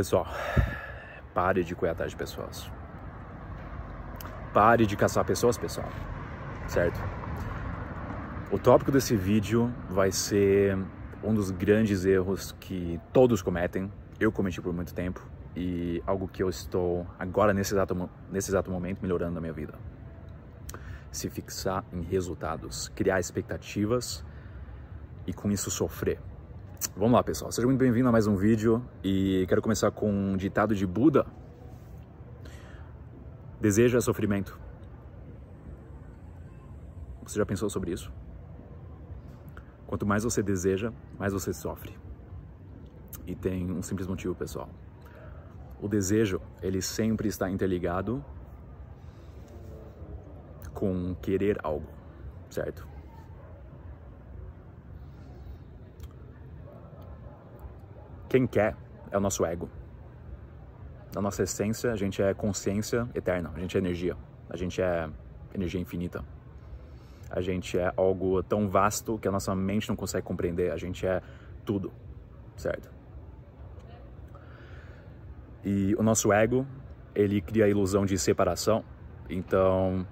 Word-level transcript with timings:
Pessoal, 0.00 0.26
pare 1.34 1.62
de 1.62 1.74
correr 1.74 1.90
atrás 1.90 2.12
de 2.12 2.16
pessoas. 2.16 2.72
Pare 4.50 4.86
de 4.86 4.96
caçar 4.96 5.26
pessoas, 5.26 5.58
pessoal. 5.58 5.90
Certo? 6.66 6.98
O 8.50 8.58
tópico 8.58 8.90
desse 8.90 9.14
vídeo 9.14 9.70
vai 9.90 10.10
ser 10.10 10.78
um 11.22 11.34
dos 11.34 11.50
grandes 11.50 12.06
erros 12.06 12.56
que 12.58 12.98
todos 13.12 13.42
cometem. 13.42 13.92
Eu 14.18 14.32
cometi 14.32 14.58
por 14.62 14.72
muito 14.72 14.94
tempo 14.94 15.20
e 15.54 16.02
algo 16.06 16.26
que 16.26 16.42
eu 16.42 16.48
estou 16.48 17.06
agora 17.18 17.52
nesse 17.52 17.74
exato, 17.74 18.08
nesse 18.32 18.50
exato 18.50 18.70
momento 18.70 19.02
melhorando 19.02 19.34
na 19.34 19.40
minha 19.42 19.52
vida. 19.52 19.74
Se 21.12 21.28
fixar 21.28 21.84
em 21.92 22.00
resultados, 22.00 22.88
criar 22.96 23.20
expectativas 23.20 24.24
e 25.26 25.34
com 25.34 25.50
isso 25.50 25.70
sofrer. 25.70 26.29
Vamos 26.88 27.12
lá, 27.12 27.22
pessoal. 27.22 27.52
Seja 27.52 27.66
muito 27.66 27.78
bem-vindo 27.78 28.08
a 28.08 28.12
mais 28.12 28.26
um 28.26 28.34
vídeo 28.34 28.82
e 29.04 29.44
quero 29.48 29.60
começar 29.60 29.90
com 29.90 30.10
um 30.10 30.34
ditado 30.34 30.74
de 30.74 30.86
Buda. 30.86 31.26
Desejo 33.60 33.98
é 33.98 34.00
sofrimento. 34.00 34.58
Você 37.22 37.38
já 37.38 37.44
pensou 37.44 37.68
sobre 37.68 37.92
isso? 37.92 38.10
Quanto 39.86 40.06
mais 40.06 40.24
você 40.24 40.42
deseja, 40.42 40.90
mais 41.18 41.34
você 41.34 41.52
sofre. 41.52 41.94
E 43.26 43.34
tem 43.34 43.70
um 43.70 43.82
simples 43.82 44.08
motivo, 44.08 44.34
pessoal. 44.34 44.70
O 45.82 45.86
desejo, 45.86 46.40
ele 46.62 46.80
sempre 46.80 47.28
está 47.28 47.50
interligado 47.50 48.24
com 50.72 51.14
querer 51.16 51.58
algo, 51.62 51.86
certo? 52.48 52.89
Quem 58.30 58.46
quer 58.46 58.76
é 59.10 59.18
o 59.18 59.20
nosso 59.20 59.44
ego. 59.44 59.68
Na 61.12 61.20
nossa 61.20 61.42
essência, 61.42 61.92
a 61.92 61.96
gente 61.96 62.22
é 62.22 62.32
consciência 62.32 63.08
eterna, 63.12 63.50
a 63.56 63.58
gente 63.58 63.76
é 63.76 63.80
energia, 63.80 64.16
a 64.48 64.56
gente 64.56 64.80
é 64.80 65.10
energia 65.52 65.80
infinita. 65.80 66.24
A 67.28 67.40
gente 67.40 67.76
é 67.76 67.92
algo 67.96 68.40
tão 68.44 68.68
vasto 68.68 69.18
que 69.18 69.26
a 69.26 69.32
nossa 69.32 69.52
mente 69.56 69.88
não 69.88 69.96
consegue 69.96 70.24
compreender, 70.24 70.70
a 70.70 70.76
gente 70.76 71.04
é 71.04 71.20
tudo, 71.64 71.92
certo? 72.56 72.88
E 75.64 75.96
o 75.98 76.02
nosso 76.04 76.32
ego, 76.32 76.64
ele 77.12 77.40
cria 77.40 77.64
a 77.64 77.68
ilusão 77.68 78.06
de 78.06 78.16
separação. 78.16 78.84
Então, 79.28 80.06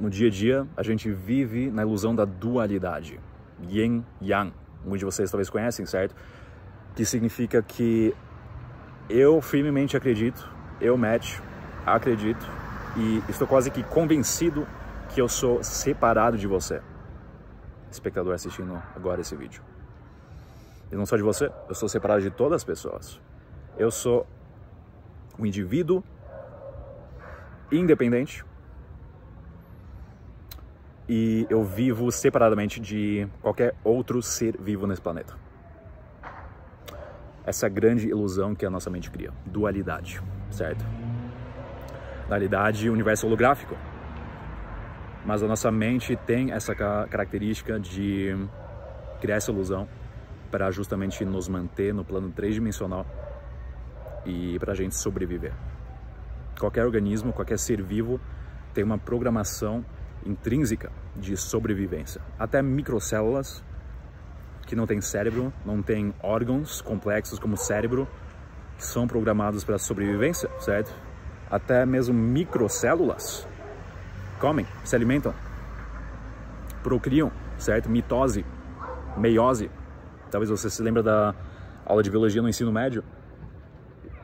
no 0.00 0.10
dia 0.10 0.26
a 0.26 0.30
dia, 0.30 0.66
a 0.76 0.82
gente 0.82 1.12
vive 1.12 1.70
na 1.70 1.82
ilusão 1.82 2.12
da 2.12 2.24
dualidade. 2.24 3.20
Yin, 3.68 4.04
Yang. 4.20 4.52
Muitos 4.84 4.98
de 4.98 5.04
vocês 5.04 5.30
talvez 5.30 5.48
conhecem, 5.48 5.86
certo? 5.86 6.16
Que 6.94 7.04
significa 7.04 7.62
que 7.62 8.14
eu 9.08 9.40
firmemente 9.40 9.96
acredito, 9.96 10.48
eu, 10.80 10.96
Matt, 10.96 11.38
acredito 11.86 12.46
e 12.96 13.22
estou 13.28 13.46
quase 13.46 13.70
que 13.70 13.82
convencido 13.82 14.66
que 15.08 15.20
eu 15.20 15.28
sou 15.28 15.62
separado 15.62 16.36
de 16.36 16.46
você, 16.46 16.80
espectador 17.90 18.34
assistindo 18.34 18.80
agora 18.94 19.20
esse 19.20 19.34
vídeo. 19.34 19.62
E 20.90 20.96
não 20.96 21.06
só 21.06 21.16
de 21.16 21.22
você, 21.22 21.50
eu 21.68 21.74
sou 21.74 21.88
separado 21.88 22.20
de 22.20 22.30
todas 22.30 22.56
as 22.56 22.64
pessoas. 22.64 23.20
Eu 23.78 23.90
sou 23.90 24.26
um 25.38 25.46
indivíduo 25.46 26.04
independente 27.70 28.44
e 31.08 31.46
eu 31.48 31.64
vivo 31.64 32.12
separadamente 32.12 32.78
de 32.78 33.26
qualquer 33.40 33.74
outro 33.82 34.22
ser 34.22 34.60
vivo 34.60 34.86
nesse 34.86 35.00
planeta 35.00 35.41
essa 37.44 37.68
grande 37.68 38.08
ilusão 38.08 38.54
que 38.54 38.64
a 38.64 38.70
nossa 38.70 38.88
mente 38.88 39.10
cria, 39.10 39.32
dualidade, 39.44 40.20
certo? 40.50 40.84
Dualidade, 42.28 42.88
universo 42.88 43.26
holográfico. 43.26 43.76
Mas 45.24 45.42
a 45.42 45.46
nossa 45.46 45.70
mente 45.70 46.16
tem 46.16 46.52
essa 46.52 46.74
característica 46.74 47.78
de 47.78 48.36
criar 49.20 49.36
essa 49.36 49.52
ilusão 49.52 49.88
para 50.50 50.70
justamente 50.70 51.24
nos 51.24 51.48
manter 51.48 51.94
no 51.94 52.04
plano 52.04 52.30
tridimensional 52.30 53.06
e 54.26 54.58
para 54.58 54.72
a 54.72 54.74
gente 54.74 54.94
sobreviver. 54.96 55.52
Qualquer 56.58 56.84
organismo, 56.84 57.32
qualquer 57.32 57.58
ser 57.58 57.82
vivo 57.82 58.20
tem 58.74 58.84
uma 58.84 58.98
programação 58.98 59.84
intrínseca 60.24 60.90
de 61.16 61.36
sobrevivência. 61.36 62.20
Até 62.38 62.62
microcélulas 62.62 63.64
que 64.66 64.76
não 64.76 64.86
tem 64.86 65.00
cérebro, 65.00 65.52
não 65.64 65.82
tem 65.82 66.14
órgãos 66.22 66.80
complexos 66.80 67.38
como 67.38 67.54
o 67.54 67.58
cérebro, 67.58 68.08
são 68.78 69.06
programados 69.06 69.64
para 69.64 69.78
sobrevivência, 69.78 70.48
certo? 70.58 70.92
Até 71.50 71.84
mesmo 71.84 72.14
microcélulas 72.14 73.46
comem, 74.40 74.66
se 74.84 74.96
alimentam, 74.96 75.34
procriam, 76.82 77.30
certo? 77.58 77.88
Mitose, 77.88 78.44
meiose. 79.16 79.70
Talvez 80.30 80.50
você 80.50 80.68
se 80.68 80.82
lembre 80.82 81.02
da 81.02 81.34
aula 81.84 82.02
de 82.02 82.10
biologia 82.10 82.42
no 82.42 82.48
ensino 82.48 82.72
médio. 82.72 83.04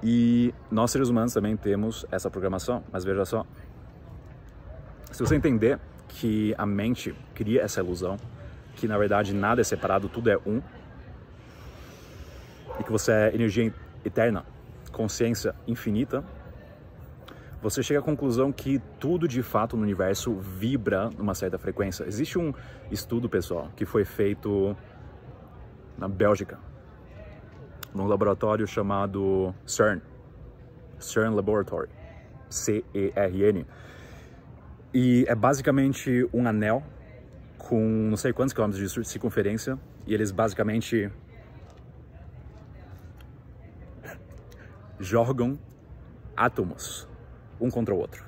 E 0.03 0.55
nós 0.71 0.91
seres 0.91 1.09
humanos 1.09 1.33
também 1.33 1.57
temos 1.57 2.07
essa 2.11 2.31
programação, 2.31 2.83
mas 2.93 3.05
veja 3.05 3.25
só. 3.25 3.45
Se 5.11 5.21
você 5.21 5.37
entender 5.37 5.79
que 6.09 6.55
a 6.57 6.65
mente 6.65 7.15
cria 7.35 7.63
essa 7.63 7.81
ilusão, 7.81 8.17
que 8.79 8.87
na 8.87 8.97
verdade 8.97 9.35
nada 9.35 9.61
é 9.61 9.65
separado, 9.65 10.09
tudo 10.09 10.31
é 10.31 10.39
um. 10.47 10.63
E 12.79 12.85
que 12.85 12.93
você 12.93 13.11
é 13.11 13.35
energia 13.35 13.75
eterna, 14.05 14.45
consciência 14.93 15.53
infinita. 15.67 16.25
Você 17.61 17.83
chega 17.83 17.99
à 17.99 18.03
conclusão 18.03 18.53
que 18.53 18.81
tudo 19.01 19.27
de 19.27 19.43
fato 19.43 19.77
no 19.77 19.83
universo 19.83 20.33
vibra 20.35 21.11
numa 21.19 21.35
certa 21.35 21.59
frequência. 21.59 22.05
Existe 22.05 22.39
um 22.39 22.55
estudo, 22.89 23.29
pessoal, 23.29 23.69
que 23.75 23.85
foi 23.85 24.05
feito 24.05 24.77
na 25.99 26.07
Bélgica, 26.07 26.57
num 27.93 28.07
laboratório 28.07 28.65
chamado 28.65 29.53
CERN, 29.67 30.01
CERN 31.01 31.35
Laboratory, 31.35 31.89
C-E-R-N. 32.49 33.67
E 34.95 35.25
é 35.27 35.35
basicamente 35.35 36.29
um 36.33 36.47
anel 36.47 36.85
com 37.69 38.09
não 38.09 38.17
sei 38.17 38.33
quantos 38.33 38.55
quilômetros 38.55 38.95
de 38.95 39.05
circunferência 39.05 39.79
e 40.07 40.15
eles 40.15 40.31
basicamente 40.31 41.13
jogam 44.99 45.59
átomos 46.35 47.07
um 47.61 47.71
contra 47.71 47.95
o 47.95 47.99
outro. 47.99 48.25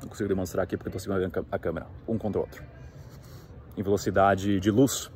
Não 0.00 0.08
consigo 0.08 0.28
demonstrar 0.28 0.62
aqui 0.62 0.76
porque 0.76 0.88
estou 0.88 1.00
segurando 1.00 1.44
a 1.50 1.58
câmera. 1.58 1.88
Um 2.06 2.16
contra 2.16 2.38
o 2.38 2.42
outro. 2.42 2.62
Em 3.76 3.82
velocidade 3.82 4.60
de 4.60 4.70
luz. 4.70 5.10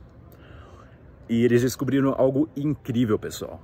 E 1.28 1.44
eles 1.44 1.62
descobriram 1.62 2.12
algo 2.18 2.48
incrível, 2.56 3.20
pessoal. 3.20 3.62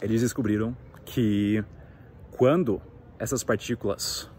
Eles 0.00 0.22
descobriram 0.22 0.74
que 1.04 1.62
quando 2.30 2.80
essas 3.18 3.44
partículas 3.44 4.30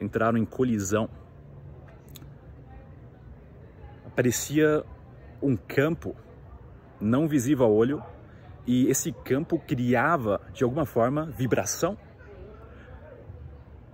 entraram 0.00 0.38
em 0.38 0.46
colisão 0.46 1.10
parecia 4.14 4.84
um 5.42 5.56
campo 5.56 6.14
não 7.00 7.26
visível 7.26 7.64
ao 7.66 7.72
olho 7.72 8.02
e 8.66 8.86
esse 8.88 9.12
campo 9.12 9.58
criava 9.58 10.40
de 10.52 10.64
alguma 10.64 10.84
forma 10.84 11.26
vibração. 11.26 11.96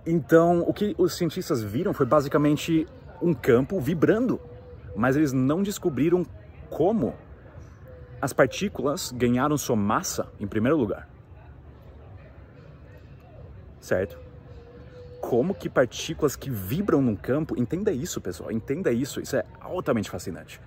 Então, 0.05 0.61
o 0.61 0.73
que 0.73 0.95
os 0.97 1.15
cientistas 1.17 1.63
viram 1.63 1.93
foi 1.93 2.05
basicamente 2.05 2.85
um 3.21 3.33
campo 3.33 3.79
vibrando, 3.79 4.39
mas 4.95 5.15
eles 5.15 5.33
não 5.33 5.63
descobriram 5.63 6.25
como 6.69 7.15
as 8.21 8.33
partículas 8.33 9.11
ganharam 9.11 9.57
sua 9.57 9.75
massa 9.75 10.31
em 10.39 10.47
primeiro 10.47 10.77
lugar. 10.77 11.09
Certo? 13.79 14.26
Como 15.27 15.53
que 15.53 15.67
partículas 15.67 16.37
que 16.37 16.49
vibram 16.49 17.01
num 17.01 17.13
campo, 17.13 17.59
entenda 17.59 17.91
isso, 17.91 18.21
pessoal, 18.21 18.49
entenda 18.49 18.93
isso, 18.93 19.19
isso 19.19 19.35
é 19.35 19.43
altamente 19.59 20.09
fascinante. 20.09 20.61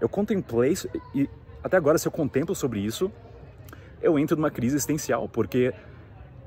Eu 0.00 0.08
contemplei 0.08 0.72
e 1.14 1.28
até 1.62 1.76
agora 1.76 1.98
se 1.98 2.08
eu 2.08 2.12
contemplo 2.12 2.54
sobre 2.54 2.80
isso, 2.80 3.12
eu 4.00 4.18
entro 4.18 4.34
numa 4.34 4.50
crise 4.50 4.76
existencial, 4.76 5.28
porque 5.28 5.74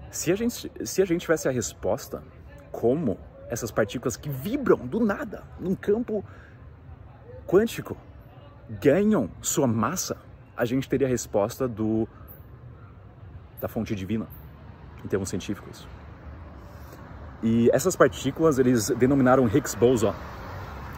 se 0.09 0.31
a 0.31 0.35
gente 0.35 0.71
se 0.83 1.01
a 1.03 1.05
gente 1.05 1.21
tivesse 1.21 1.47
a 1.47 1.51
resposta 1.51 2.23
como 2.71 3.15
essas 3.47 3.69
partículas 3.69 4.17
que 4.17 4.27
vibram 4.27 4.87
do 4.87 4.99
nada 4.99 5.43
num 5.59 5.75
campo 5.75 6.25
quântico 7.45 7.95
ganham 8.81 9.29
sua 9.39 9.67
massa, 9.67 10.17
a 10.57 10.65
gente 10.65 10.89
teria 10.89 11.05
a 11.05 11.09
resposta 11.11 11.67
do 11.67 12.07
da 13.61 13.67
fonte 13.67 13.93
divina 13.93 14.25
em 15.05 15.07
termos 15.07 15.29
científicos. 15.29 15.87
E 17.41 17.69
essas 17.71 17.95
partículas 17.95 18.59
eles 18.59 18.89
denominaram 18.89 19.47
Higgs 19.47 19.75
boson. 19.75 20.13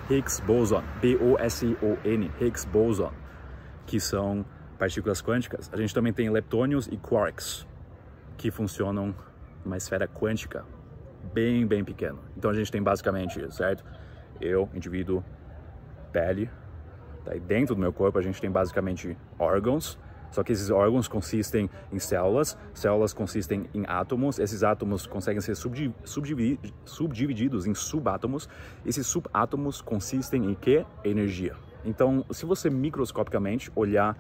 Higgs 0.10 0.42
boson, 0.42 0.84
B-O-S-O-N, 1.00 2.32
Higgs 2.40 2.68
boson, 2.68 3.12
que 3.86 4.00
são 4.00 4.46
partículas 4.78 5.22
quânticas. 5.22 5.70
A 5.72 5.78
gente 5.78 5.94
também 5.94 6.12
tem 6.12 6.30
leptônios 6.30 6.88
e 6.88 6.98
quarks. 6.98 7.68
que 8.38 8.50
funcionam 8.50 9.14
numa 9.64 9.78
esfera 9.78 10.08
quântica 10.08 10.66
bem, 11.32 11.66
bem 11.68 11.84
pequena. 11.84 12.18
Então 12.36 12.50
a 12.50 12.54
gente 12.54 12.72
tem 12.72 12.82
basicamente 12.82 13.40
isso, 13.40 13.52
certo? 13.52 13.86
Eu, 14.40 14.68
indivíduo, 14.74 15.24
pele, 16.12 16.50
tá? 17.24 17.36
e 17.36 17.40
dentro 17.40 17.76
do 17.76 17.82
meu 17.82 17.94
corpo 17.94 18.18
a 18.18 18.22
gente 18.22 18.42
tem 18.42 18.50
basicamente 18.50 19.16
órgãos, 19.38 20.00
só 20.32 20.44
que 20.44 20.54
esses 20.54 20.70
órgãos 20.70 21.08
consistem 21.08 21.70
em 21.92 22.00
células, 22.00 22.58
células 22.74 23.14
consistem 23.14 23.70
em 23.74 23.84
átomos, 23.86 24.40
esses 24.40 24.64
átomos 24.64 25.06
conseguem 25.06 25.42
ser 25.42 25.56
subdivididos 26.86 27.68
em 27.68 27.76
subátomos, 27.76 28.48
esses 28.86 29.06
subátomos 29.06 29.82
consistem 29.82 30.50
em 30.50 30.56
que? 30.56 30.86
Energia. 31.04 31.56
Então, 31.84 32.26
se 32.32 32.46
você 32.46 32.70
microscopicamente 32.70 33.70
olhar 33.76 34.18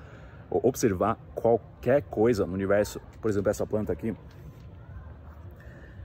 ou 0.49 0.59
observar 0.63 1.17
qualquer 1.33 2.01
coisa 2.03 2.45
no 2.45 2.53
universo, 2.53 2.99
por 3.21 3.31
exemplo, 3.31 3.49
essa 3.49 3.65
planta 3.65 3.93
aqui, 3.93 4.13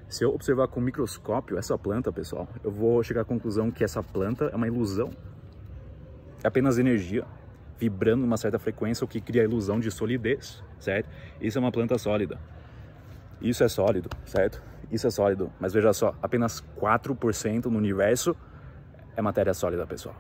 se 0.09 0.23
eu 0.23 0.33
observar 0.33 0.69
com 0.69 0.81
microscópio 0.81 1.59
essa 1.59 1.77
planta, 1.77 2.13
pessoal, 2.13 2.47
eu 2.63 2.71
vou 2.71 3.03
chegar 3.03 3.23
à 3.23 3.25
conclusão 3.25 3.73
que 3.73 3.83
essa 3.83 4.05
planta 4.05 4.45
é 4.53 4.57
uma 4.57 4.69
ilusão. 4.69 5.11
É 6.45 6.49
apenas 6.49 6.79
energia 6.79 7.27
vibrando 7.79 8.23
numa 8.23 8.37
certa 8.37 8.59
frequência, 8.59 9.05
o 9.05 9.09
que 9.09 9.21
cria 9.21 9.43
a 9.43 9.45
ilusão 9.45 9.79
de 9.79 9.91
solidez, 9.91 10.63
certo? 10.79 11.09
Isso 11.41 11.59
é 11.59 11.61
uma 11.61 11.73
planta 11.73 11.99
sólida. 11.99 12.39
Isso 13.41 13.63
é 13.63 13.69
sólido, 13.69 14.09
certo? 14.25 14.63
Isso 14.91 15.07
é 15.07 15.11
sólido. 15.11 15.53
Mas 15.61 15.73
veja 15.73 15.93
só, 15.93 16.15
apenas 16.23 16.63
4% 16.79 17.67
no 17.67 17.79
universo 17.79 18.35
é 19.15 19.23
matéria 19.23 19.53
sólida, 19.53 19.87
pessoal. 19.87 20.17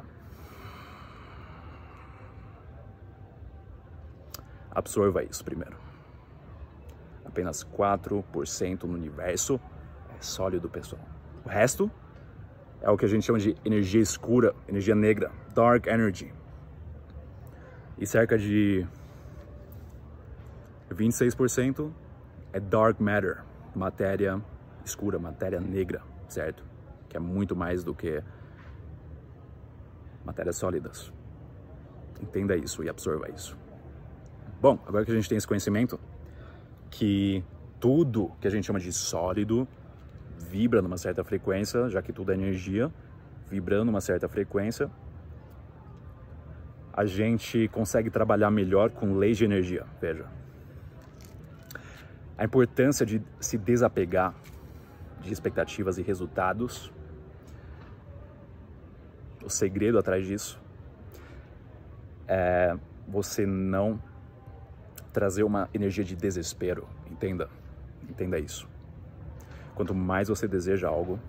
Absorva 4.71 5.23
isso 5.23 5.43
primeiro. 5.43 5.77
Apenas 7.25 7.65
4% 7.65 8.85
no 8.85 8.95
universo 8.95 9.59
é 10.19 10.23
sólido, 10.23 10.69
pessoal. 10.69 11.03
O 11.45 11.49
resto 11.49 11.91
é 12.83 12.91
o 12.91 12.97
que 12.97 13.07
a 13.07 13.09
gente 13.09 13.25
chama 13.25 13.39
de 13.39 13.57
energia 13.65 14.01
escura, 14.01 14.55
energia 14.69 14.95
negra, 14.95 15.31
dark 15.55 15.87
energy 15.87 16.31
e 17.99 18.07
cerca 18.07 18.37
de 18.37 18.87
26% 20.91 21.91
é 22.53 22.61
dark 22.61 23.01
matter, 23.01 23.43
matéria 23.75 24.41
escura, 24.85 25.19
matéria 25.19 25.61
negra, 25.61 26.03
certo? 26.29 26.65
Que 27.09 27.17
é 27.17 27.21
muito 27.21 27.57
mais 27.57 27.83
do 27.83 27.95
que 27.95 28.23
matérias 30.25 30.57
sólidas. 30.57 31.13
Entenda 32.21 32.57
isso 32.57 32.83
e 32.83 32.89
absorva 32.89 33.31
isso. 33.31 33.57
Bom, 34.61 34.79
agora 34.87 35.05
que 35.05 35.11
a 35.11 35.15
gente 35.15 35.29
tem 35.29 35.37
esse 35.37 35.47
conhecimento, 35.47 36.01
que 36.91 37.45
tudo 37.79 38.33
que 38.41 38.47
a 38.47 38.51
gente 38.51 38.65
chama 38.65 38.81
de 38.81 38.93
sólido 38.93 39.69
vibra 40.39 40.81
numa 40.81 40.97
certa 40.97 41.23
frequência, 41.23 41.89
já 41.89 42.01
que 42.01 42.13
tudo 42.13 42.33
é 42.33 42.35
energia, 42.35 42.91
vibrando 43.51 43.87
numa 43.87 44.01
certa 44.01 44.29
frequência, 44.29 44.91
a 46.97 47.05
gente 47.05 47.69
consegue 47.69 48.09
trabalhar 48.09 48.51
melhor 48.51 48.91
com 48.91 49.15
leis 49.15 49.37
de 49.37 49.45
energia. 49.45 49.85
Veja. 50.01 50.25
A 52.39 52.45
importância 52.45 53.05
de 53.05 53.23
se 53.39 53.59
desapegar 53.59 54.35
de 55.21 55.33
expectativas 55.33 55.99
e 55.99 56.03
resultados. 56.03 56.91
O 59.45 59.51
segredo 59.51 59.99
atrás 59.99 60.27
disso 60.27 60.59
é 62.27 62.77
você 63.07 63.47
não 63.47 64.03
trazer 65.13 65.45
uma 65.45 65.69
energia 65.75 66.03
de 66.03 66.17
desespero. 66.17 66.89
Entenda. 67.11 67.49
Entenda 68.09 68.39
isso. 68.39 68.67
Quanto 69.75 69.95
mais 69.95 70.29
você 70.29 70.49
deseja 70.49 70.89
algo, 70.89 71.21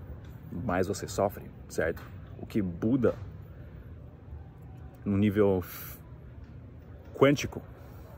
mais 0.50 0.86
você 0.86 1.06
sofre, 1.06 1.44
certo? 1.68 2.02
O 2.40 2.46
que 2.46 2.62
Buda 2.62 3.14
no 5.08 5.16
nível 5.16 5.64
quântico, 7.14 7.62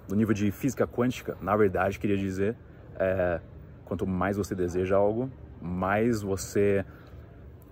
no 0.08 0.16
nível 0.16 0.34
de 0.34 0.50
física 0.50 0.86
quântica, 0.86 1.36
na 1.40 1.56
verdade, 1.56 1.98
queria 1.98 2.16
dizer, 2.16 2.56
é, 2.96 3.40
quanto 3.84 4.06
mais 4.06 4.36
você 4.36 4.54
deseja 4.54 4.96
algo, 4.96 5.30
mais 5.60 6.20
você 6.20 6.84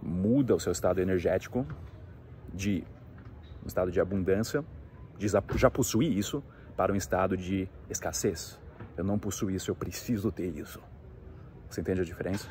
muda 0.00 0.54
o 0.54 0.60
seu 0.60 0.72
estado 0.72 1.00
energético 1.00 1.66
de 2.54 2.84
um 3.62 3.66
estado 3.66 3.90
de 3.90 4.00
abundância, 4.00 4.64
de 5.18 5.26
já 5.56 5.70
possuir 5.70 6.16
isso, 6.16 6.42
para 6.76 6.92
um 6.92 6.96
estado 6.96 7.36
de 7.36 7.68
escassez. 7.90 8.58
Eu 8.96 9.02
não 9.02 9.18
possuo 9.18 9.50
isso, 9.50 9.70
eu 9.70 9.74
preciso 9.74 10.30
ter 10.30 10.56
isso. 10.56 10.80
Você 11.68 11.80
entende 11.80 12.00
a 12.00 12.04
diferença? 12.04 12.48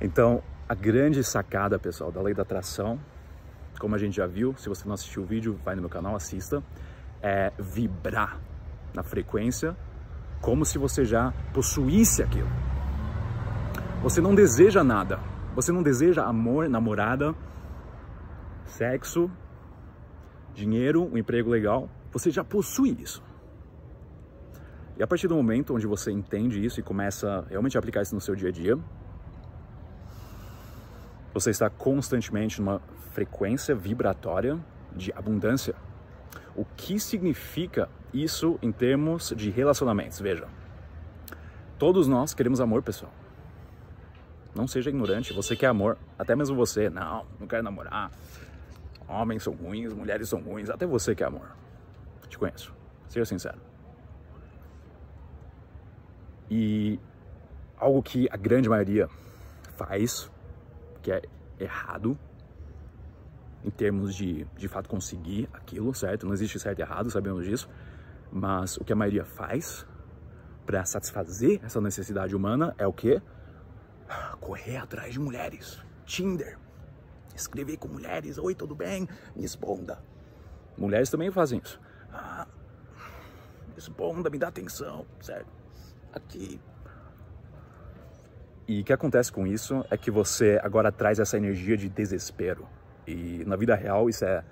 Então, 0.00 0.42
a 0.68 0.74
grande 0.74 1.22
sacada, 1.22 1.78
pessoal, 1.78 2.10
da 2.10 2.20
lei 2.20 2.34
da 2.34 2.42
atração 2.42 3.00
como 3.78 3.94
a 3.94 3.98
gente 3.98 4.16
já 4.16 4.26
viu, 4.26 4.54
se 4.56 4.68
você 4.68 4.86
não 4.86 4.94
assistiu 4.94 5.22
o 5.22 5.26
vídeo, 5.26 5.58
vai 5.64 5.74
no 5.74 5.82
meu 5.82 5.90
canal, 5.90 6.14
assista, 6.14 6.62
é 7.22 7.52
vibrar 7.58 8.40
na 8.94 9.02
frequência 9.02 9.76
como 10.40 10.64
se 10.64 10.78
você 10.78 11.04
já 11.04 11.32
possuísse 11.52 12.22
aquilo. 12.22 12.48
Você 14.02 14.20
não 14.20 14.34
deseja 14.34 14.84
nada, 14.84 15.18
você 15.54 15.72
não 15.72 15.82
deseja 15.82 16.24
amor, 16.24 16.68
namorada, 16.68 17.34
sexo, 18.64 19.30
dinheiro, 20.54 21.08
um 21.12 21.18
emprego 21.18 21.50
legal, 21.50 21.88
você 22.12 22.30
já 22.30 22.44
possui 22.44 22.96
isso. 23.00 23.22
E 24.98 25.02
a 25.02 25.06
partir 25.06 25.28
do 25.28 25.34
momento 25.34 25.74
onde 25.74 25.86
você 25.86 26.10
entende 26.10 26.64
isso 26.64 26.80
e 26.80 26.82
começa 26.82 27.44
realmente 27.50 27.76
a 27.76 27.80
aplicar 27.80 28.02
isso 28.02 28.14
no 28.14 28.20
seu 28.20 28.34
dia 28.34 28.48
a 28.48 28.52
dia, 28.52 28.78
você 31.36 31.50
está 31.50 31.68
constantemente 31.68 32.62
numa 32.62 32.80
frequência 33.12 33.74
vibratória 33.74 34.58
de 34.90 35.12
abundância. 35.12 35.74
O 36.54 36.64
que 36.64 36.98
significa 36.98 37.90
isso 38.10 38.58
em 38.62 38.72
termos 38.72 39.34
de 39.36 39.50
relacionamentos? 39.50 40.18
Veja, 40.18 40.48
todos 41.78 42.08
nós 42.08 42.32
queremos 42.32 42.58
amor, 42.58 42.82
pessoal. 42.82 43.12
Não 44.54 44.66
seja 44.66 44.88
ignorante, 44.88 45.34
você 45.34 45.54
quer 45.54 45.66
amor, 45.66 45.98
até 46.18 46.34
mesmo 46.34 46.56
você. 46.56 46.88
Não, 46.88 47.26
não 47.38 47.46
quero 47.46 47.62
namorar. 47.62 48.10
Homens 49.06 49.42
são 49.42 49.52
ruins, 49.52 49.92
mulheres 49.92 50.30
são 50.30 50.40
ruins, 50.40 50.70
até 50.70 50.86
você 50.86 51.14
quer 51.14 51.26
amor. 51.26 51.54
Te 52.30 52.38
conheço, 52.38 52.72
seja 53.10 53.26
sincero. 53.26 53.58
E 56.50 56.98
algo 57.76 58.02
que 58.02 58.26
a 58.32 58.38
grande 58.38 58.70
maioria 58.70 59.06
faz 59.76 60.30
que 61.06 61.12
é 61.12 61.22
errado 61.58 62.18
em 63.64 63.70
termos 63.70 64.14
de, 64.14 64.44
de 64.56 64.68
fato, 64.68 64.88
conseguir 64.88 65.48
aquilo, 65.52 65.92
certo? 65.92 66.24
Não 66.24 66.32
existe 66.32 66.58
certo 66.58 66.78
e 66.78 66.82
errado, 66.82 67.10
sabemos 67.10 67.44
disso. 67.44 67.68
Mas 68.30 68.76
o 68.76 68.84
que 68.84 68.92
a 68.92 68.96
maioria 68.96 69.24
faz 69.24 69.84
para 70.64 70.84
satisfazer 70.84 71.60
essa 71.64 71.80
necessidade 71.80 72.34
humana 72.34 72.74
é 72.78 72.86
o 72.86 72.92
quê? 72.92 73.20
Correr 74.40 74.76
atrás 74.76 75.12
de 75.12 75.20
mulheres. 75.20 75.82
Tinder. 76.04 76.58
Escrever 77.34 77.76
com 77.76 77.88
mulheres. 77.88 78.38
Oi, 78.38 78.54
tudo 78.54 78.74
bem? 78.74 79.08
Me 79.34 79.44
esponda. 79.44 80.00
Mulheres 80.78 81.10
também 81.10 81.30
fazem 81.30 81.60
isso. 81.64 81.80
Ah, 82.12 82.46
me 83.68 83.78
esponda, 83.78 84.30
me 84.30 84.38
dá 84.38 84.48
atenção, 84.48 85.04
certo? 85.20 85.50
Aqui, 86.12 86.60
e 88.68 88.80
o 88.80 88.84
que 88.84 88.92
acontece 88.92 89.30
com 89.30 89.46
isso 89.46 89.84
é 89.90 89.96
que 89.96 90.10
você 90.10 90.58
agora 90.62 90.90
traz 90.90 91.20
essa 91.20 91.36
energia 91.36 91.76
de 91.76 91.88
desespero. 91.88 92.66
E 93.06 93.44
na 93.46 93.54
vida 93.54 93.76
real 93.76 94.08
isso 94.08 94.24
é 94.24 94.42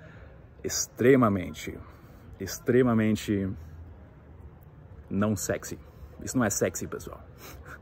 extremamente, 0.63 1.77
extremamente 2.39 3.49
não 5.09 5.35
sexy. 5.35 5.77
Isso 6.23 6.37
não 6.37 6.45
é 6.45 6.49
sexy, 6.49 6.87
pessoal. 6.87 7.21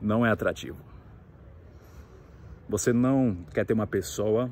Não 0.00 0.24
é 0.24 0.30
atrativo. 0.30 0.78
Você 2.68 2.92
não 2.92 3.44
quer 3.52 3.66
ter 3.66 3.72
uma 3.72 3.86
pessoa 3.86 4.48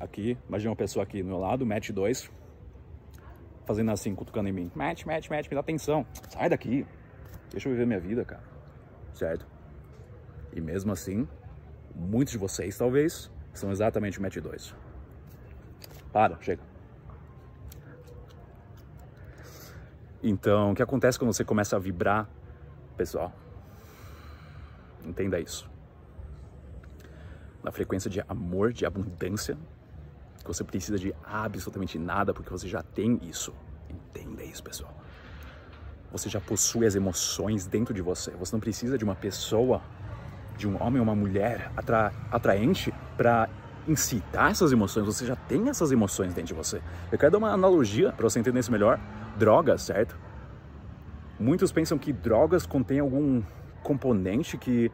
aqui, 0.00 0.36
imagina 0.48 0.70
uma 0.70 0.76
pessoa 0.76 1.04
aqui 1.04 1.22
do 1.22 1.28
meu 1.28 1.38
lado, 1.38 1.64
match 1.64 1.90
2, 1.90 2.28
fazendo 3.64 3.92
assim, 3.92 4.12
cutucando 4.12 4.48
em 4.48 4.52
mim. 4.52 4.72
Match, 4.74 5.04
match, 5.04 5.30
match, 5.30 5.48
me 5.48 5.54
dá 5.54 5.60
atenção. 5.60 6.04
Sai 6.30 6.48
daqui. 6.48 6.84
Deixa 7.52 7.68
eu 7.68 7.72
viver 7.72 7.86
minha 7.86 8.00
vida, 8.00 8.24
cara. 8.24 8.42
Certo? 9.12 9.46
E 10.52 10.60
mesmo 10.60 10.90
assim, 10.90 11.28
muitos 11.94 12.32
de 12.32 12.38
vocês, 12.38 12.76
talvez, 12.76 13.30
são 13.52 13.70
exatamente 13.70 14.20
Match 14.20 14.38
2. 14.38 14.74
Para, 16.12 16.38
chega. 16.40 16.62
Então, 20.22 20.72
o 20.72 20.74
que 20.74 20.82
acontece 20.82 21.18
quando 21.18 21.32
você 21.32 21.44
começa 21.44 21.76
a 21.76 21.78
vibrar, 21.78 22.28
pessoal? 22.96 23.32
Entenda 25.04 25.38
isso. 25.38 25.68
Na 27.62 27.70
frequência 27.70 28.08
de 28.08 28.20
amor, 28.28 28.72
de 28.72 28.86
abundância, 28.86 29.58
que 30.38 30.48
você 30.48 30.64
precisa 30.64 30.98
de 30.98 31.14
absolutamente 31.24 31.98
nada 31.98 32.32
porque 32.32 32.50
você 32.50 32.68
já 32.68 32.82
tem 32.82 33.18
isso. 33.22 33.54
Entenda 33.88 34.42
isso, 34.42 34.62
pessoal. 34.62 34.94
Você 36.12 36.28
já 36.28 36.40
possui 36.40 36.86
as 36.86 36.94
emoções 36.94 37.66
dentro 37.66 37.94
de 37.94 38.02
você. 38.02 38.30
Você 38.32 38.54
não 38.54 38.60
precisa 38.60 38.98
de 38.98 39.04
uma 39.04 39.14
pessoa, 39.14 39.80
de 40.58 40.68
um 40.68 40.80
homem 40.80 41.00
ou 41.00 41.04
uma 41.04 41.16
mulher 41.16 41.72
atra 41.74 42.12
atraente 42.30 42.92
para 43.16 43.48
incitar 43.88 44.50
essas 44.50 44.70
emoções. 44.70 45.06
Você 45.06 45.24
já 45.24 45.34
tem 45.34 45.70
essas 45.70 45.90
emoções 45.90 46.34
dentro 46.34 46.48
de 46.48 46.54
você. 46.54 46.82
Eu 47.10 47.18
quero 47.18 47.32
dar 47.32 47.38
uma 47.38 47.50
analogia 47.50 48.12
para 48.12 48.28
você 48.28 48.38
entender 48.38 48.60
isso 48.60 48.70
melhor. 48.70 49.00
Drogas, 49.38 49.82
certo? 49.82 50.16
Muitos 51.40 51.72
pensam 51.72 51.96
que 51.98 52.12
drogas 52.12 52.66
contêm 52.66 53.00
algum 53.00 53.42
componente 53.82 54.58
que, 54.58 54.92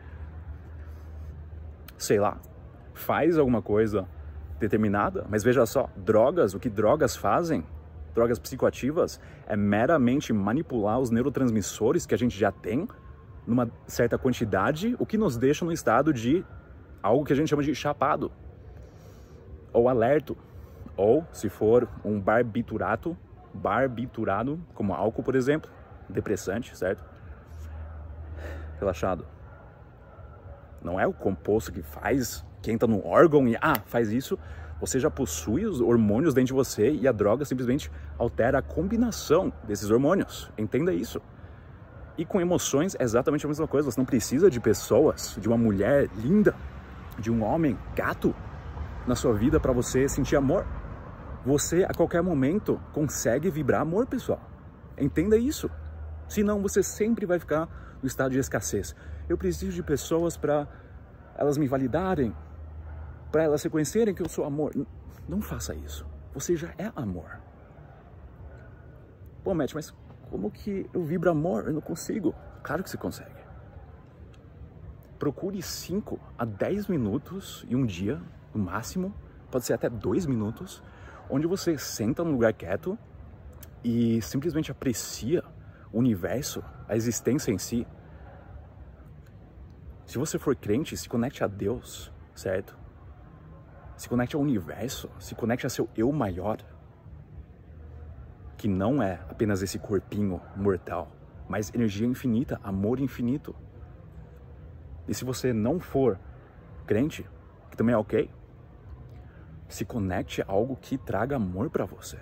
sei 1.98 2.20
lá, 2.20 2.38
faz 2.94 3.36
alguma 3.36 3.60
coisa 3.60 4.08
determinada. 4.60 5.26
Mas 5.28 5.42
veja 5.42 5.66
só, 5.66 5.90
drogas, 5.96 6.54
o 6.54 6.60
que 6.60 6.70
drogas 6.70 7.16
fazem 7.16 7.64
drogas 8.18 8.38
psicoativas 8.40 9.20
é 9.46 9.56
meramente 9.56 10.32
manipular 10.32 10.98
os 10.98 11.10
neurotransmissores 11.10 12.04
que 12.04 12.14
a 12.14 12.18
gente 12.18 12.36
já 12.36 12.50
tem 12.50 12.88
numa 13.46 13.70
certa 13.86 14.18
quantidade, 14.18 14.96
o 14.98 15.06
que 15.06 15.16
nos 15.16 15.36
deixa 15.36 15.64
no 15.64 15.72
estado 15.72 16.12
de 16.12 16.44
algo 17.00 17.24
que 17.24 17.32
a 17.32 17.36
gente 17.36 17.48
chama 17.48 17.62
de 17.62 17.74
chapado 17.74 18.30
ou 19.72 19.88
alerto, 19.88 20.36
ou 20.96 21.24
se 21.32 21.48
for 21.48 21.88
um 22.04 22.20
barbiturato, 22.20 23.16
barbiturado, 23.54 24.60
como 24.74 24.92
álcool, 24.92 25.22
por 25.22 25.36
exemplo, 25.36 25.70
depressante, 26.08 26.76
certo? 26.76 27.04
Relaxado. 28.80 29.24
Não 30.82 30.98
é 30.98 31.06
o 31.06 31.12
composto 31.12 31.70
que 31.70 31.82
faz, 31.82 32.44
que 32.60 32.72
entra 32.72 32.88
no 32.88 33.06
órgão 33.06 33.46
e 33.46 33.56
ah, 33.60 33.80
faz 33.86 34.10
isso, 34.10 34.36
você 34.80 35.00
já 35.00 35.10
possui 35.10 35.66
os 35.66 35.80
hormônios 35.80 36.34
dentro 36.34 36.48
de 36.48 36.52
você 36.52 36.90
e 36.90 37.08
a 37.08 37.12
droga 37.12 37.44
simplesmente 37.44 37.90
altera 38.16 38.58
a 38.58 38.62
combinação 38.62 39.52
desses 39.64 39.90
hormônios. 39.90 40.50
Entenda 40.56 40.92
isso. 40.92 41.20
E 42.16 42.24
com 42.24 42.40
emoções 42.40 42.96
é 42.98 43.02
exatamente 43.02 43.44
a 43.44 43.48
mesma 43.48 43.66
coisa. 43.66 43.90
Você 43.90 44.00
não 44.00 44.04
precisa 44.04 44.50
de 44.50 44.60
pessoas, 44.60 45.36
de 45.40 45.48
uma 45.48 45.56
mulher 45.56 46.08
linda, 46.16 46.54
de 47.18 47.30
um 47.30 47.42
homem 47.42 47.76
gato 47.94 48.34
na 49.06 49.14
sua 49.14 49.32
vida 49.32 49.58
para 49.58 49.72
você 49.72 50.08
sentir 50.08 50.36
amor. 50.36 50.66
Você 51.44 51.84
a 51.84 51.94
qualquer 51.94 52.22
momento 52.22 52.80
consegue 52.92 53.50
vibrar 53.50 53.80
amor, 53.80 54.06
pessoal. 54.06 54.40
Entenda 54.96 55.36
isso. 55.36 55.70
Senão 56.28 56.60
você 56.60 56.82
sempre 56.82 57.24
vai 57.24 57.38
ficar 57.38 57.68
no 58.02 58.06
estado 58.06 58.32
de 58.32 58.38
escassez. 58.38 58.94
Eu 59.28 59.38
preciso 59.38 59.72
de 59.72 59.82
pessoas 59.82 60.36
para 60.36 60.68
elas 61.36 61.56
me 61.56 61.66
validarem, 61.66 62.34
para 63.30 63.44
elas 63.44 63.62
reconhecerem 63.62 64.14
que 64.14 64.22
eu 64.22 64.28
sou 64.28 64.44
amor. 64.44 64.72
Não 65.28 65.40
faça 65.40 65.74
isso. 65.74 66.06
Você 66.34 66.56
já 66.56 66.74
é 66.78 66.90
amor. 66.96 67.40
Pô, 69.44 69.54
Matt, 69.54 69.74
mas 69.74 69.94
como 70.30 70.50
que 70.50 70.88
eu 70.92 71.02
vibro 71.04 71.30
amor? 71.30 71.66
Eu 71.66 71.72
não 71.72 71.80
consigo. 71.80 72.34
Claro 72.62 72.82
que 72.82 72.90
você 72.90 72.96
consegue. 72.96 73.38
Procure 75.18 75.60
5 75.60 76.18
a 76.38 76.44
10 76.44 76.86
minutos 76.86 77.66
em 77.68 77.74
um 77.74 77.84
dia, 77.84 78.20
no 78.54 78.62
máximo, 78.62 79.12
pode 79.50 79.64
ser 79.64 79.72
até 79.72 79.88
2 79.88 80.26
minutos, 80.26 80.82
onde 81.28 81.46
você 81.46 81.76
senta 81.76 82.22
num 82.22 82.32
lugar 82.32 82.52
quieto 82.52 82.96
e 83.82 84.22
simplesmente 84.22 84.70
aprecia 84.70 85.42
o 85.92 85.98
universo, 85.98 86.62
a 86.88 86.94
existência 86.94 87.50
em 87.50 87.58
si. 87.58 87.86
Se 90.06 90.18
você 90.18 90.38
for 90.38 90.54
crente, 90.54 90.96
se 90.96 91.08
conecte 91.08 91.42
a 91.42 91.46
Deus, 91.46 92.12
certo? 92.34 92.78
Se 93.98 94.08
conecte 94.08 94.36
ao 94.36 94.42
universo, 94.42 95.10
se 95.18 95.34
conecte 95.34 95.66
a 95.66 95.68
seu 95.68 95.88
eu 95.96 96.12
maior, 96.12 96.58
que 98.56 98.68
não 98.68 99.02
é 99.02 99.14
apenas 99.28 99.60
esse 99.60 99.76
corpinho 99.76 100.40
mortal, 100.54 101.10
mas 101.48 101.74
energia 101.74 102.06
infinita, 102.06 102.60
amor 102.62 103.00
infinito. 103.00 103.56
E 105.08 105.12
se 105.12 105.24
você 105.24 105.52
não 105.52 105.80
for 105.80 106.16
crente, 106.86 107.26
que 107.70 107.76
também 107.76 107.92
é 107.92 107.98
ok, 107.98 108.30
se 109.68 109.84
conecte 109.84 110.42
a 110.42 110.44
algo 110.46 110.76
que 110.76 110.96
traga 110.96 111.34
amor 111.34 111.68
para 111.68 111.84
você. 111.84 112.18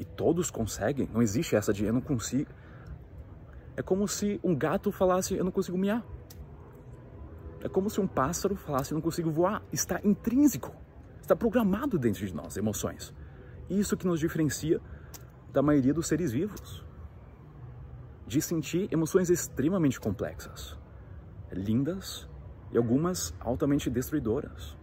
E 0.00 0.04
todos 0.04 0.50
conseguem, 0.50 1.10
não 1.12 1.20
existe 1.20 1.56
essa 1.56 1.74
de 1.74 1.84
eu 1.84 1.92
não 1.92 2.00
consigo. 2.00 2.50
É 3.76 3.82
como 3.82 4.08
se 4.08 4.40
um 4.42 4.56
gato 4.56 4.90
falasse 4.90 5.34
eu 5.34 5.44
não 5.44 5.52
consigo 5.52 5.76
miar. 5.76 6.02
É 7.62 7.68
como 7.68 7.90
se 7.90 8.00
um 8.00 8.06
pássaro 8.06 8.56
falasse: 8.56 8.94
não 8.94 9.00
consigo 9.00 9.30
voar. 9.30 9.62
Está 9.72 10.00
intrínseco, 10.04 10.74
está 11.20 11.34
programado 11.34 11.98
dentro 11.98 12.26
de 12.26 12.34
nós, 12.34 12.56
emoções. 12.56 13.14
Isso 13.68 13.96
que 13.96 14.06
nos 14.06 14.20
diferencia 14.20 14.80
da 15.52 15.62
maioria 15.62 15.92
dos 15.92 16.06
seres 16.06 16.32
vivos. 16.32 16.84
De 18.26 18.42
sentir 18.42 18.88
emoções 18.92 19.30
extremamente 19.30 19.98
complexas, 19.98 20.76
lindas 21.50 22.28
e 22.70 22.76
algumas 22.76 23.34
altamente 23.40 23.88
destruidoras. 23.88 24.76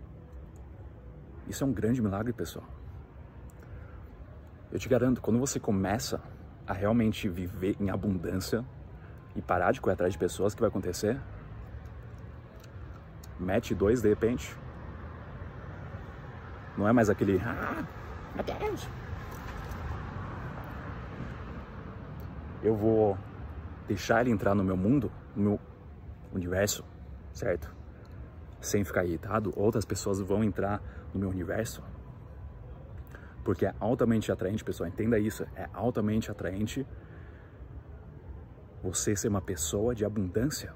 Isso 1.47 1.63
é 1.63 1.67
um 1.67 1.71
grande 1.71 2.01
milagre, 2.01 2.33
pessoal. 2.33 2.65
Eu 4.71 4.79
te 4.79 4.89
garanto, 4.89 5.21
quando 5.21 5.39
você 5.39 5.59
começa 5.59 6.19
a 6.65 6.73
realmente 6.73 7.29
viver 7.29 7.75
em 7.79 7.91
abundância 7.91 8.65
e 9.35 9.41
parar 9.41 9.71
de 9.71 9.79
correr 9.79 9.93
atrás 9.93 10.13
de 10.13 10.19
pessoas, 10.19 10.53
o 10.53 10.55
que 10.55 10.61
vai 10.61 10.69
acontecer? 10.69 11.21
Match 13.39 13.71
2 13.71 14.01
de 14.01 14.09
repente. 14.09 14.55
Não 16.77 16.87
é 16.87 16.93
mais 16.93 17.09
aquele. 17.09 17.39
Ah, 17.39 17.85
Deus. 18.41 18.87
Eu 22.61 22.75
vou 22.75 23.17
deixar 23.87 24.21
ele 24.21 24.31
entrar 24.31 24.55
no 24.55 24.63
meu 24.63 24.75
mundo, 24.75 25.11
no 25.35 25.43
meu 25.43 25.59
universo, 26.33 26.83
certo? 27.31 27.73
Sem 28.59 28.83
ficar 28.83 29.05
irritado. 29.05 29.53
Outras 29.55 29.85
pessoas 29.85 30.19
vão 30.19 30.43
entrar 30.43 30.81
no 31.13 31.19
meu 31.19 31.29
universo. 31.29 31.83
Porque 33.43 33.65
é 33.65 33.75
altamente 33.79 34.31
atraente, 34.31 34.63
pessoal. 34.63 34.89
Entenda 34.89 35.19
isso. 35.19 35.45
É 35.55 35.69
altamente 35.71 36.31
atraente 36.31 36.85
você 38.81 39.15
ser 39.15 39.27
uma 39.27 39.41
pessoa 39.41 39.93
de 39.93 40.03
abundância 40.03 40.73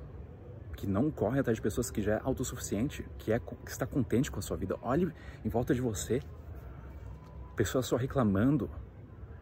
que 0.79 0.88
não 0.88 1.12
corre 1.12 1.41
atrás 1.41 1.57
de 1.57 1.62
pessoas 1.62 1.91
que 1.91 2.01
já 2.01 2.13
é 2.13 2.21
autossuficiente, 2.24 3.05
que, 3.17 3.33
é, 3.33 3.39
que 3.39 3.69
está 3.69 3.86
contente 3.86 4.31
com 4.31 4.39
a 4.39 4.41
sua 4.41 4.55
vida. 4.55 4.77
Olhe 4.81 5.12
em 5.43 5.50
volta 5.50 5.75
de 5.75 5.81
você, 5.81 6.21
pessoas 7.53 7.86
só 7.86 7.98
reclamando. 7.98 8.69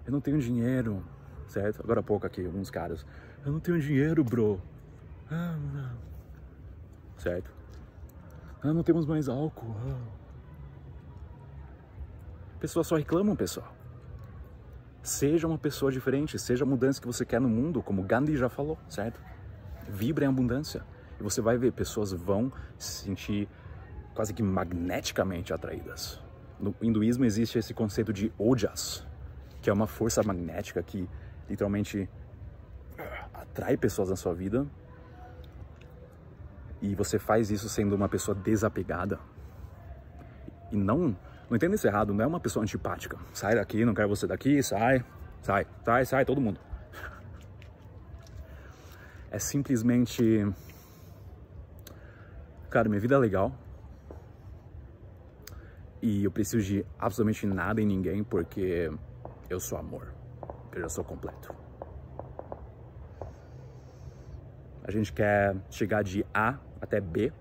Eu 0.04 0.12
não 0.12 0.20
tenho 0.20 0.40
dinheiro, 0.40 1.06
certo? 1.48 1.80
Agora 1.84 2.00
há 2.00 2.04
pouco 2.04 2.26
aqui, 2.26 2.44
alguns 2.44 2.72
caras. 2.72 3.06
Eu 3.46 3.52
não 3.52 3.60
tenho 3.60 3.80
dinheiro, 3.80 4.24
bro. 4.24 4.60
Ah, 5.30 5.56
não. 5.76 5.96
Certo? 7.20 7.52
Ah, 8.64 8.74
não 8.74 8.82
temos 8.82 9.06
mais 9.06 9.30
álcool. 9.30 9.76
Ah. 9.88 10.00
Pessoas 12.60 12.88
só 12.88 12.96
reclamam, 12.96 13.36
pessoal. 13.36 13.76
Seja 15.04 15.46
uma 15.46 15.60
pessoa 15.60 15.92
diferente, 15.92 16.40
seja 16.40 16.66
a 16.66 16.68
mudança 16.68 17.00
que 17.00 17.06
você 17.06 17.24
quer 17.24 17.40
no 17.40 17.48
mundo, 17.48 17.84
como 17.84 18.02
Gandhi 18.02 18.36
já 18.36 18.50
falou, 18.50 18.76
certo? 18.90 19.22
Vibre 19.88 20.26
em 20.26 20.28
abundância. 20.28 20.84
E 21.20 21.24
você 21.24 21.42
vai 21.42 21.58
ver, 21.58 21.72
pessoas 21.72 22.12
vão 22.12 22.52
se 22.78 23.06
sentir 23.06 23.50
quase 24.14 24.34
que 24.34 24.44
magneticamente 24.44 25.54
atraídas. 25.54 26.20
No 26.60 26.74
hinduísmo 26.82 27.26
existe 27.26 27.60
esse 27.60 27.74
conceito 27.74 28.12
de 28.12 28.32
ojas, 28.38 29.06
que 29.62 29.70
é 29.70 29.74
uma 29.74 29.88
força 29.88 30.24
magnética 30.24 30.82
que 30.82 31.08
literalmente 31.50 32.10
atrai 33.34 33.78
pessoas 33.78 34.10
na 34.10 34.16
sua 34.16 34.34
vida. 34.34 34.66
E 36.82 36.94
você 36.96 37.18
faz 37.18 37.50
isso 37.50 37.70
sendo 37.70 37.96
uma 37.96 38.10
pessoa 38.10 38.36
desapegada. 38.36 39.20
E 40.72 40.76
não, 40.76 41.16
não 41.50 41.56
entenda 41.56 41.76
isso 41.76 41.88
errado, 41.88 42.14
não 42.14 42.24
é 42.24 42.28
uma 42.28 42.40
pessoa 42.40 42.64
antipática. 42.64 43.18
Sai 43.34 43.56
daqui, 43.56 43.86
não 43.86 43.94
quero 43.94 44.10
você 44.10 44.28
daqui, 44.28 44.62
sai, 44.62 45.04
sai, 45.42 45.66
sai, 45.84 46.06
sai, 46.06 46.26
todo 46.26 46.42
mundo. 46.42 46.60
É 49.30 49.40
simplesmente 49.40 50.48
Cara, 52.78 52.90
minha 52.90 53.02
vida 53.02 53.16
é 53.16 53.18
legal. 53.18 53.52
E 56.00 56.24
eu 56.26 56.32
preciso 56.32 56.64
de 56.64 56.86
absolutamente 57.00 57.48
nada 57.48 57.82
em 57.82 57.88
ninguém 57.88 58.24
porque 58.24 58.92
eu 59.50 59.60
sou 59.60 59.80
amor. 59.80 60.14
Eu 60.72 60.82
já 60.82 60.88
sou 60.88 61.04
completo. 61.04 61.56
A 64.84 64.92
gente 64.92 65.12
quer 65.12 65.56
chegar 65.72 66.04
de 66.04 66.24
A 66.32 66.60
até 66.80 67.02
B 67.02 67.34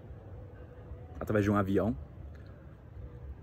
através 1.20 1.44
de 1.44 1.50
um 1.50 1.56
avião. 1.56 1.94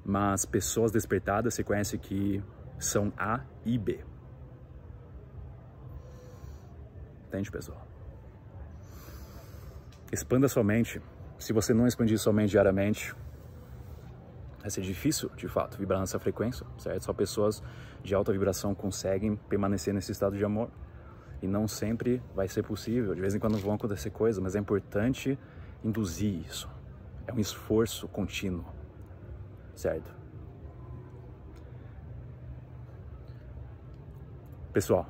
Mas 0.04 0.48
pessoas 0.48 0.92
despertadas 0.92 1.54
se 1.54 1.64
conhece 1.64 2.00
que 2.00 2.44
são 2.80 3.14
A 3.16 3.42
e 3.64 3.78
B. 3.78 4.04
Entende, 7.28 7.52
pessoal? 7.52 7.88
Expanda 10.12 10.48
sua 10.48 10.64
mente 10.64 11.00
se 11.44 11.52
você 11.52 11.74
não 11.74 11.86
expandir 11.86 12.18
sua 12.18 12.32
mente 12.32 12.52
diariamente, 12.52 13.14
vai 14.62 14.70
ser 14.70 14.80
difícil, 14.80 15.30
de 15.36 15.50
fato, 15.50 15.78
vibrar 15.78 16.00
nessa 16.00 16.18
frequência, 16.18 16.66
certo? 16.78 17.04
Só 17.04 17.12
pessoas 17.12 17.62
de 18.02 18.16
alta 18.16 18.32
vibração 18.32 18.74
conseguem 18.74 19.36
permanecer 19.36 19.94
nesse 19.94 20.14
estado 20.14 20.38
de 20.38 20.46
amor. 20.46 20.70
E 21.42 21.48
não 21.48 21.68
sempre 21.68 22.24
vai 22.34 22.48
ser 22.48 22.64
possível. 22.64 23.14
De 23.14 23.20
vez 23.20 23.36
em 23.36 23.40
quando 23.40 23.58
vão 23.58 23.74
acontecer 23.74 24.10
coisas, 24.10 24.42
mas 24.42 24.56
é 24.56 24.60
importante 24.60 25.38
induzir 25.84 26.34
isso. 26.46 26.70
É 27.28 27.34
um 27.34 27.40
esforço 27.40 28.08
contínuo, 28.08 28.64
certo? 29.76 30.16
Pessoal, 34.72 35.10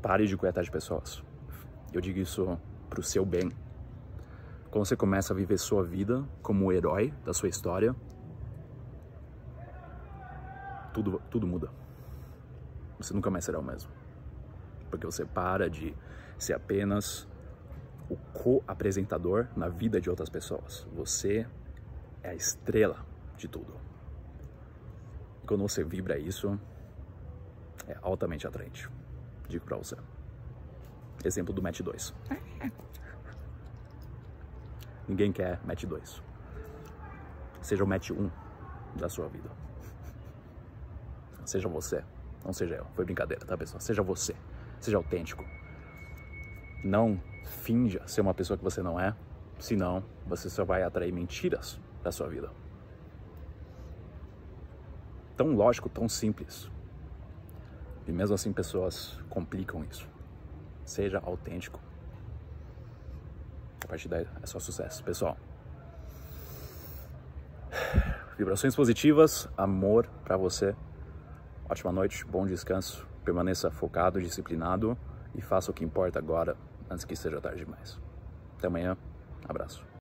pare 0.00 0.26
de 0.26 0.38
coetar 0.38 0.64
de 0.64 0.70
pessoas. 0.70 1.22
Eu 1.92 2.00
digo 2.00 2.18
isso 2.18 2.58
pro 2.88 3.02
seu 3.02 3.26
bem. 3.26 3.52
Quando 4.72 4.86
você 4.86 4.96
começa 4.96 5.34
a 5.34 5.36
viver 5.36 5.58
sua 5.58 5.84
vida 5.84 6.26
como 6.42 6.64
o 6.64 6.72
herói 6.72 7.12
da 7.26 7.34
sua 7.34 7.46
história, 7.46 7.94
tudo, 10.94 11.20
tudo 11.30 11.46
muda. 11.46 11.68
Você 12.96 13.12
nunca 13.12 13.30
mais 13.30 13.44
será 13.44 13.58
o 13.58 13.62
mesmo. 13.62 13.90
Porque 14.88 15.04
você 15.04 15.26
para 15.26 15.68
de 15.68 15.94
ser 16.38 16.54
apenas 16.54 17.28
o 18.08 18.16
co-apresentador 18.32 19.46
na 19.54 19.68
vida 19.68 20.00
de 20.00 20.08
outras 20.08 20.30
pessoas. 20.30 20.88
Você 20.94 21.46
é 22.22 22.30
a 22.30 22.34
estrela 22.34 23.04
de 23.36 23.48
tudo. 23.48 23.74
E 25.42 25.46
quando 25.46 25.60
você 25.60 25.84
vibra 25.84 26.18
isso, 26.18 26.58
é 27.86 27.98
altamente 28.00 28.46
atraente. 28.46 28.88
Digo 29.46 29.66
pra 29.66 29.76
você. 29.76 29.96
Exemplo 31.22 31.52
do 31.52 31.60
Match 31.60 31.82
2. 31.82 32.14
Ninguém 35.08 35.32
quer 35.32 35.60
Match 35.64 35.84
2. 35.84 36.22
Seja 37.60 37.84
o 37.84 37.86
Match 37.86 38.10
1 38.10 38.30
da 38.96 39.08
sua 39.08 39.28
vida. 39.28 39.50
Seja 41.44 41.68
você, 41.68 42.04
não 42.44 42.52
seja 42.52 42.76
eu. 42.76 42.86
Foi 42.94 43.04
brincadeira, 43.04 43.44
tá, 43.44 43.56
pessoal? 43.56 43.80
Seja 43.80 44.02
você. 44.02 44.34
Seja 44.80 44.96
autêntico. 44.96 45.44
Não 46.84 47.20
finja 47.44 48.06
ser 48.06 48.20
uma 48.20 48.34
pessoa 48.34 48.56
que 48.56 48.64
você 48.64 48.82
não 48.82 48.98
é, 48.98 49.14
senão 49.58 50.04
você 50.26 50.48
só 50.50 50.64
vai 50.64 50.82
atrair 50.82 51.12
mentiras 51.12 51.80
da 52.02 52.10
sua 52.10 52.28
vida. 52.28 52.50
Tão 55.36 55.54
lógico, 55.54 55.88
tão 55.88 56.08
simples. 56.08 56.70
E 58.06 58.12
mesmo 58.12 58.34
assim 58.34 58.52
pessoas 58.52 59.18
complicam 59.30 59.84
isso. 59.84 60.08
Seja 60.84 61.20
autêntico. 61.24 61.80
A 63.82 63.86
partir 63.86 64.08
daí 64.08 64.26
é 64.42 64.46
só 64.46 64.58
sucesso, 64.58 65.02
pessoal. 65.02 65.36
Vibrações 68.38 68.74
positivas, 68.74 69.48
amor 69.56 70.08
para 70.24 70.36
você. 70.36 70.74
Ótima 71.68 71.92
noite, 71.92 72.24
bom 72.24 72.46
descanso. 72.46 73.06
Permaneça 73.24 73.70
focado, 73.70 74.20
disciplinado 74.20 74.96
e 75.34 75.40
faça 75.40 75.70
o 75.70 75.74
que 75.74 75.84
importa 75.84 76.18
agora 76.18 76.56
antes 76.90 77.04
que 77.04 77.16
seja 77.16 77.40
tarde 77.40 77.64
demais. 77.64 77.98
Até 78.58 78.66
amanhã. 78.66 78.96
Abraço. 79.48 79.84